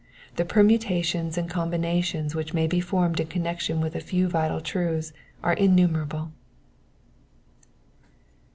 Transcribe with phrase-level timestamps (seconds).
[0.35, 5.13] The permutations and combinations which may be formed in connection with a few vital truths
[5.43, 6.31] are innumerable.